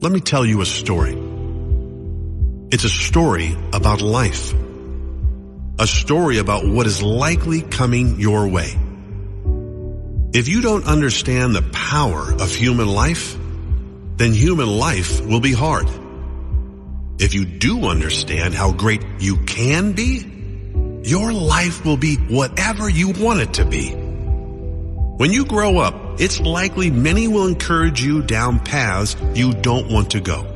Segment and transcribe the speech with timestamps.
[0.00, 1.18] Let me tell you a story.
[2.70, 4.54] It's a story about life.
[5.80, 8.78] A story about what is likely coming your way.
[10.32, 13.36] If you don't understand the power of human life,
[14.18, 15.88] then human life will be hard.
[17.18, 20.22] If you do understand how great you can be,
[21.02, 23.90] your life will be whatever you want it to be.
[23.90, 30.10] When you grow up, it's likely many will encourage you down paths you don't want
[30.12, 30.46] to go.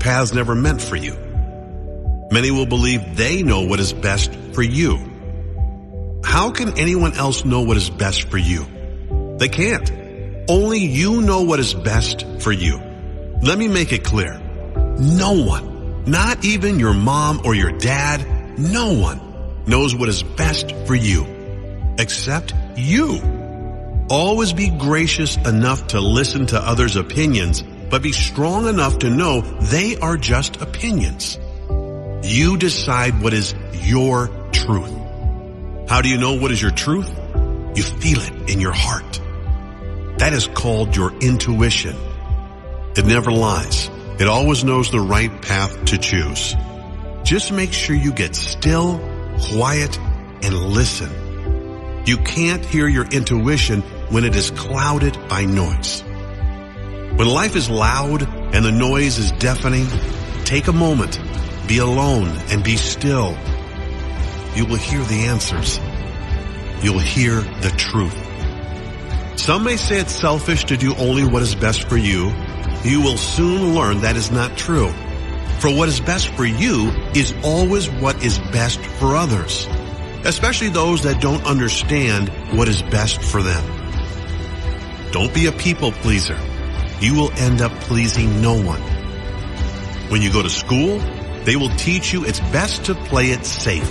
[0.00, 1.16] Paths never meant for you.
[2.30, 4.98] Many will believe they know what is best for you.
[6.24, 8.66] How can anyone else know what is best for you?
[9.38, 9.90] They can't.
[10.48, 12.78] Only you know what is best for you.
[13.42, 14.38] Let me make it clear.
[14.98, 19.20] No one, not even your mom or your dad, no one
[19.66, 21.26] knows what is best for you
[21.98, 23.37] except you.
[24.10, 29.42] Always be gracious enough to listen to others' opinions, but be strong enough to know
[29.42, 31.38] they are just opinions.
[32.22, 34.94] You decide what is your truth.
[35.90, 37.10] How do you know what is your truth?
[37.74, 39.20] You feel it in your heart.
[40.18, 41.94] That is called your intuition.
[42.96, 43.90] It never lies.
[44.18, 46.54] It always knows the right path to choose.
[47.24, 48.98] Just make sure you get still,
[49.52, 49.98] quiet,
[50.42, 51.10] and listen.
[52.06, 56.02] You can't hear your intuition when it is clouded by noise.
[57.16, 58.22] When life is loud
[58.54, 59.86] and the noise is deafening,
[60.44, 61.20] take a moment,
[61.66, 63.36] be alone and be still.
[64.54, 65.78] You will hear the answers.
[66.82, 68.16] You'll hear the truth.
[69.38, 72.32] Some may say it's selfish to do only what is best for you.
[72.84, 74.90] You will soon learn that is not true.
[75.58, 79.66] For what is best for you is always what is best for others,
[80.24, 83.77] especially those that don't understand what is best for them.
[85.12, 86.38] Don't be a people pleaser.
[87.00, 88.82] You will end up pleasing no one.
[90.10, 90.98] When you go to school,
[91.44, 93.90] they will teach you it's best to play it safe.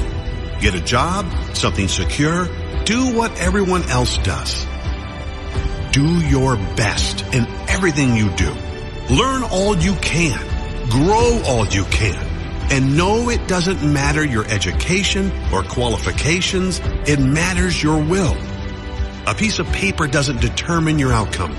[0.62, 2.46] Get a job, something secure,
[2.84, 4.66] do what everyone else does.
[5.92, 8.54] Do your best in everything you do.
[9.10, 10.38] Learn all you can.
[10.90, 12.24] Grow all you can.
[12.70, 16.80] And know it doesn't matter your education or qualifications.
[17.08, 18.38] It matters your will.
[19.28, 21.54] A piece of paper doesn't determine your outcome.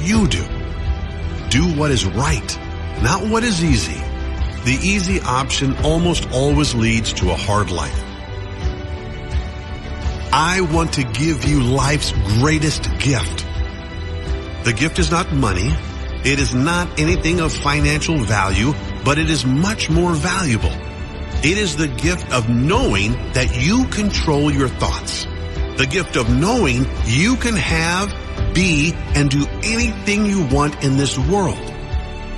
[0.00, 0.44] You do.
[1.48, 2.58] Do what is right,
[3.02, 3.98] not what is easy.
[4.64, 7.98] The easy option almost always leads to a hard life.
[10.34, 13.46] I want to give you life's greatest gift.
[14.64, 15.72] The gift is not money.
[16.26, 20.76] It is not anything of financial value, but it is much more valuable.
[21.42, 25.26] It is the gift of knowing that you control your thoughts.
[25.82, 28.08] The gift of knowing you can have,
[28.54, 31.58] be, and do anything you want in this world.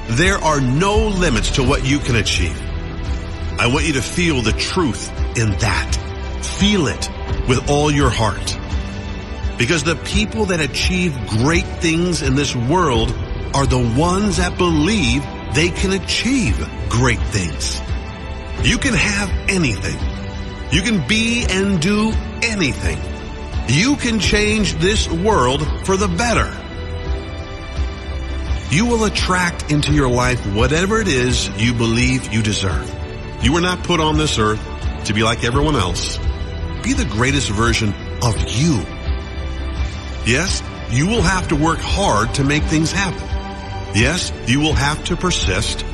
[0.07, 2.59] There are no limits to what you can achieve.
[3.61, 5.95] I want you to feel the truth in that.
[6.59, 7.11] Feel it
[7.47, 8.59] with all your heart.
[9.59, 13.11] Because the people that achieve great things in this world
[13.53, 15.23] are the ones that believe
[15.55, 16.57] they can achieve
[16.89, 17.79] great things.
[18.67, 19.99] You can have anything.
[20.73, 22.11] You can be and do
[22.43, 23.14] anything.
[23.69, 26.53] You can change this world for the better.
[28.75, 32.93] You will attract into your life whatever it is you believe you deserve.
[33.43, 34.61] You were not put on this earth
[35.07, 36.19] to be like everyone else.
[36.83, 38.83] Be the greatest version of you.
[40.27, 43.27] Yes, you will have to work hard to make things happen.
[43.95, 45.85] Yes, you will have to persist.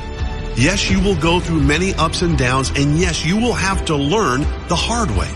[0.57, 3.95] Yes, you will go through many ups and downs, and yes, you will have to
[3.95, 5.31] learn the hard way.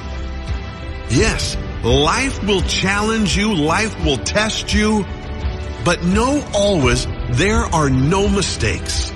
[1.10, 5.06] Yes, life will challenge you, life will test you,
[5.84, 9.12] but know always there are no mistakes.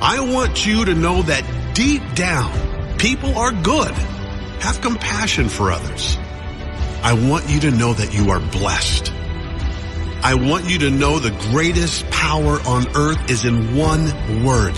[0.00, 1.44] I want you to know that
[1.74, 3.92] deep down, people are good.
[4.60, 6.16] Have compassion for others.
[7.02, 9.12] I want you to know that you are blessed.
[10.24, 14.04] I want you to know the greatest power on earth is in one
[14.44, 14.76] word.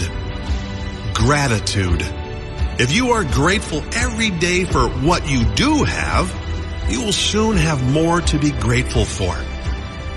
[1.12, 2.02] Gratitude.
[2.80, 6.43] If you are grateful every day for what you do have,
[6.88, 9.36] you will soon have more to be grateful for.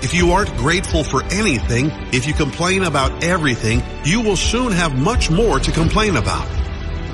[0.00, 4.96] If you aren't grateful for anything, if you complain about everything, you will soon have
[4.96, 6.46] much more to complain about.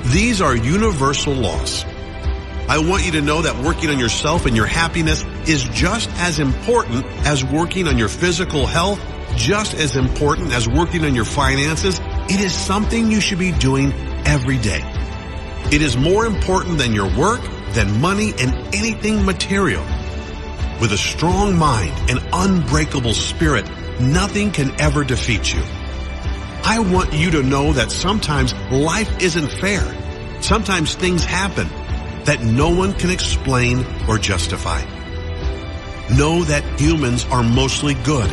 [0.05, 1.83] These are universal laws.
[2.67, 6.39] I want you to know that working on yourself and your happiness is just as
[6.39, 8.99] important as working on your physical health,
[9.35, 11.99] just as important as working on your finances.
[12.29, 13.93] It is something you should be doing
[14.25, 14.81] every day.
[15.71, 17.41] It is more important than your work,
[17.75, 19.83] than money, and anything material.
[20.81, 23.69] With a strong mind and unbreakable spirit,
[23.99, 25.61] nothing can ever defeat you.
[26.63, 29.83] I want you to know that sometimes life isn't fair.
[30.41, 31.67] Sometimes things happen
[32.25, 34.81] that no one can explain or justify.
[36.17, 38.31] Know that humans are mostly good.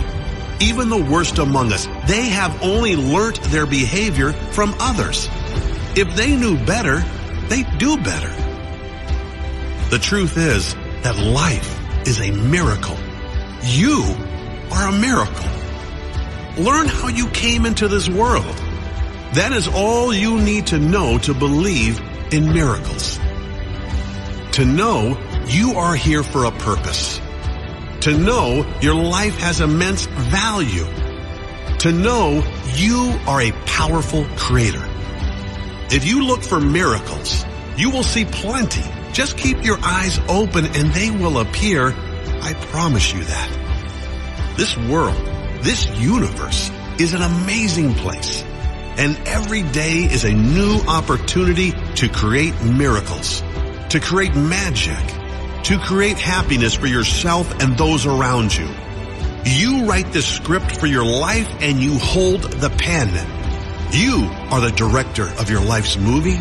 [0.61, 5.29] Even the worst among us, they have only learnt their behavior from others.
[5.95, 7.05] If they knew better,
[7.49, 8.42] they'd do better.
[9.93, 12.97] The truth is that life is a miracle.
[13.63, 14.03] You
[14.73, 15.51] are a miracle.
[16.57, 18.57] Learn how you came into this world.
[19.35, 22.01] That is all you need to know to believe
[22.33, 23.19] in miracles.
[24.53, 25.15] To know
[25.49, 27.21] you are here for a purpose.
[28.01, 30.87] To know your life has immense value.
[31.81, 32.43] To know
[32.77, 34.89] you are a powerful creator.
[35.91, 37.45] If you look for miracles,
[37.77, 39.02] you will see plenty.
[39.13, 41.93] Just keep your eyes open and they will appear.
[42.43, 44.57] I promise you that.
[44.57, 45.23] This world,
[45.63, 48.43] this universe is an amazing place.
[48.97, 53.43] And every day is a new opportunity to create miracles,
[53.91, 55.07] to create magic,
[55.65, 58.69] to create happiness for yourself and those around you.
[59.45, 63.09] You write the script for your life and you hold the pen.
[63.93, 66.39] You are the director of your life's movie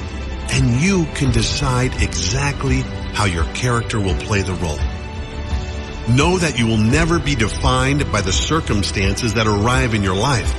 [0.51, 2.81] and you can decide exactly
[3.13, 4.79] how your character will play the role.
[6.15, 10.53] Know that you will never be defined by the circumstances that arrive in your life.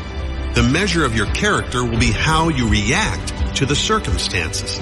[0.55, 4.81] The measure of your character will be how you react to the circumstances.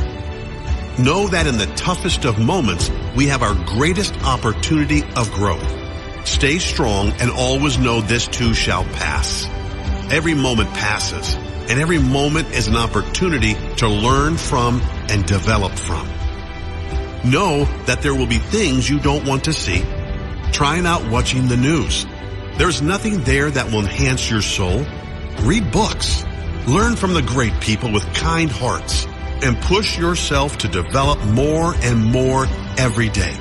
[0.99, 6.27] Know that in the toughest of moments, we have our greatest opportunity of growth.
[6.27, 9.47] Stay strong and always know this too shall pass.
[10.13, 11.37] Every moment passes
[11.71, 16.05] and every moment is an opportunity to learn from and develop from.
[17.25, 19.85] Know that there will be things you don't want to see.
[20.51, 22.07] Try not watching the news.
[22.59, 24.85] There's nothing there that will enhance your soul.
[25.43, 26.25] Read books.
[26.67, 29.07] Learn from the great people with kind hearts
[29.41, 32.47] and push yourself to develop more and more
[32.79, 33.37] every day.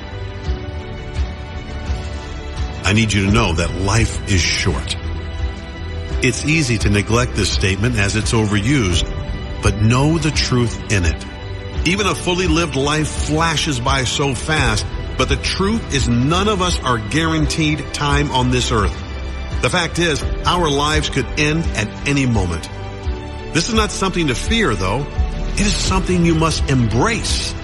[2.84, 4.99] I need you to know that life is short.
[6.22, 9.08] It's easy to neglect this statement as it's overused,
[9.62, 11.26] but know the truth in it.
[11.88, 14.84] Even a fully lived life flashes by so fast,
[15.16, 18.94] but the truth is none of us are guaranteed time on this earth.
[19.62, 22.68] The fact is, our lives could end at any moment.
[23.54, 25.06] This is not something to fear though.
[25.54, 27.54] It is something you must embrace.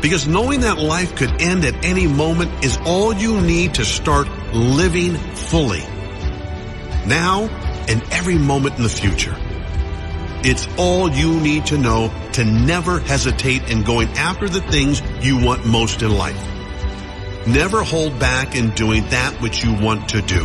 [0.00, 4.28] Because knowing that life could end at any moment is all you need to start
[4.54, 5.82] living fully.
[7.06, 7.48] Now
[7.88, 9.34] and every moment in the future.
[10.44, 15.44] It's all you need to know to never hesitate in going after the things you
[15.44, 16.40] want most in life.
[17.46, 20.44] Never hold back in doing that which you want to do,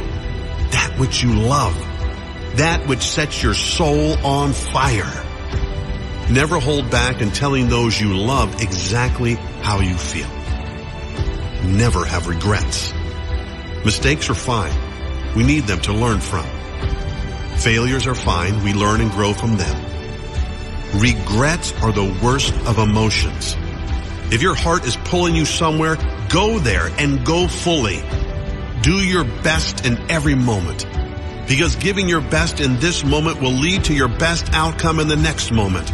[0.71, 1.75] that which you love,
[2.55, 5.23] that which sets your soul on fire.
[6.31, 10.29] Never hold back in telling those you love exactly how you feel.
[11.69, 12.93] Never have regrets.
[13.85, 14.73] Mistakes are fine.
[15.35, 16.47] We need them to learn from.
[17.63, 18.61] Failures are fine.
[18.61, 19.85] We learn and grow from them.
[20.95, 23.55] Regrets are the worst of emotions.
[24.33, 25.95] If your heart is pulling you somewhere,
[26.27, 28.03] go there and go fully.
[28.81, 30.85] Do your best in every moment.
[31.47, 35.15] Because giving your best in this moment will lead to your best outcome in the
[35.15, 35.89] next moment.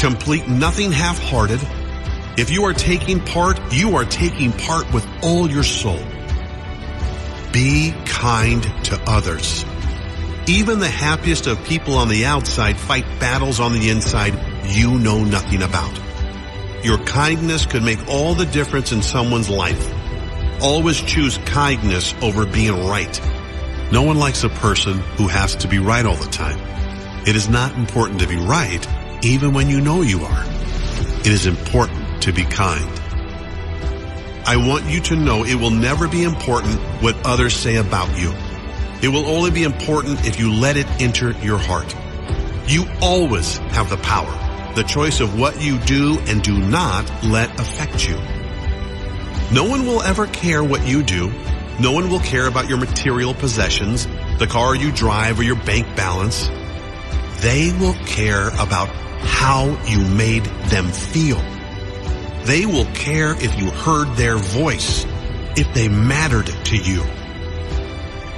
[0.00, 1.60] Complete nothing half-hearted.
[2.36, 6.02] If you are taking part, you are taking part with all your soul.
[7.52, 9.64] Be kind to others.
[10.48, 14.32] Even the happiest of people on the outside fight battles on the inside
[14.64, 16.00] you know nothing about.
[16.82, 19.92] Your kindness could make all the difference in someone's life.
[20.62, 23.20] Always choose kindness over being right.
[23.92, 26.58] No one likes a person who has to be right all the time.
[27.26, 28.86] It is not important to be right
[29.22, 30.44] even when you know you are.
[31.20, 32.88] It is important to be kind.
[34.46, 38.32] I want you to know it will never be important what others say about you.
[39.00, 41.94] It will only be important if you let it enter your heart.
[42.66, 47.58] You always have the power, the choice of what you do and do not let
[47.60, 48.16] affect you.
[49.52, 51.30] No one will ever care what you do.
[51.80, 54.06] No one will care about your material possessions,
[54.38, 56.48] the car you drive or your bank balance.
[57.40, 58.88] They will care about
[59.20, 61.40] how you made them feel.
[62.44, 65.06] They will care if you heard their voice,
[65.56, 67.04] if they mattered to you.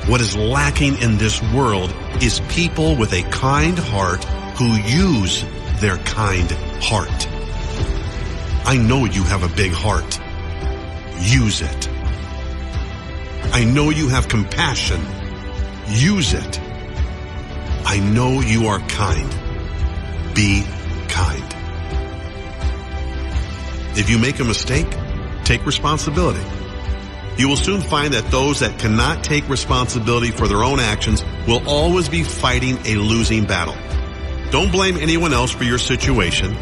[0.07, 4.25] What is lacking in this world is people with a kind heart
[4.57, 5.45] who use
[5.76, 6.50] their kind
[6.83, 7.28] heart.
[8.66, 10.21] I know you have a big heart.
[11.21, 11.88] Use it.
[13.52, 15.00] I know you have compassion.
[15.88, 16.61] Use it.
[17.85, 19.28] I know you are kind.
[20.35, 20.64] Be
[21.09, 21.54] kind.
[23.99, 24.87] If you make a mistake,
[25.45, 26.60] take responsibility.
[27.40, 31.66] You will soon find that those that cannot take responsibility for their own actions will
[31.66, 33.75] always be fighting a losing battle.
[34.50, 36.54] Don't blame anyone else for your situation.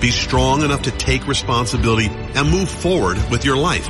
[0.00, 3.88] Be strong enough to take responsibility and move forward with your life.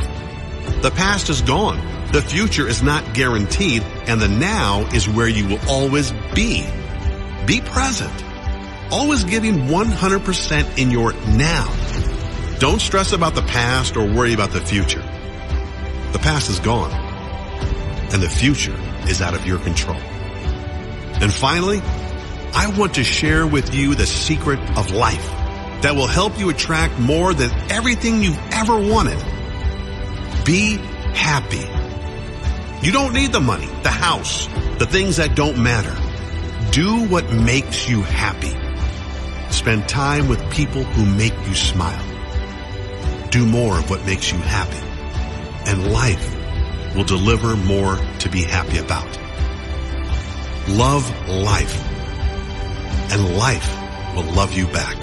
[0.80, 1.76] The past is gone.
[2.10, 6.66] The future is not guaranteed and the now is where you will always be.
[7.44, 8.24] Be present.
[8.90, 11.66] Always giving 100% in your now.
[12.60, 15.04] Don't stress about the past or worry about the future.
[16.12, 16.90] The past is gone
[18.12, 18.76] and the future
[19.08, 19.96] is out of your control.
[19.96, 21.80] And finally,
[22.52, 25.24] I want to share with you the secret of life
[25.82, 29.18] that will help you attract more than everything you've ever wanted.
[30.44, 30.76] Be
[31.14, 31.66] happy.
[32.84, 34.46] You don't need the money, the house,
[34.78, 35.94] the things that don't matter.
[36.72, 38.56] Do what makes you happy.
[39.52, 42.04] Spend time with people who make you smile.
[43.30, 44.89] Do more of what makes you happy.
[45.70, 46.34] And life
[46.96, 49.06] will deliver more to be happy about.
[50.68, 51.76] Love life.
[53.12, 53.70] And life
[54.16, 54.99] will love you back.